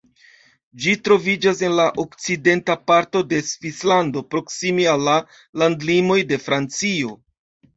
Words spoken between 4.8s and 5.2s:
al la